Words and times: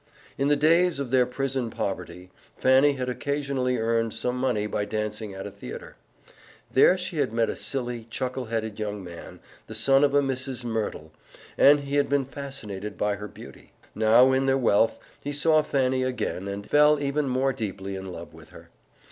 In 0.35 0.47
the 0.47 0.55
days 0.55 0.97
of 0.97 1.11
their 1.11 1.27
prison 1.27 1.69
poverty 1.69 2.31
Fanny 2.57 2.93
had 2.93 3.07
occasionally 3.07 3.77
earned 3.77 4.15
some 4.15 4.35
money 4.35 4.65
by 4.65 4.83
dancing 4.83 5.35
at 5.35 5.45
a 5.45 5.51
theater. 5.51 5.95
There 6.71 6.97
she 6.97 7.17
had 7.17 7.31
met 7.31 7.51
a 7.51 7.55
silly, 7.55 8.07
chuckle 8.09 8.45
headed 8.45 8.79
young 8.79 9.03
man, 9.03 9.41
the 9.67 9.75
son 9.75 10.03
of 10.03 10.15
a 10.15 10.21
Mrs. 10.23 10.65
Merdle, 10.65 11.11
and 11.55 11.81
he 11.81 11.97
had 11.97 12.09
been 12.09 12.25
fascinated 12.25 12.97
by 12.97 13.17
her 13.17 13.27
beauty. 13.27 13.73
Now, 13.93 14.31
in 14.31 14.47
their 14.47 14.57
wealth, 14.57 14.97
he 15.19 15.31
saw 15.31 15.61
Fanny 15.61 16.01
again 16.01 16.47
and 16.47 16.67
fell 16.67 16.99
even 16.99 17.27
more 17.29 17.53
deeply 17.53 17.95
in 17.95 18.11
love 18.11 18.33
with 18.33 18.49
her. 18.49 18.71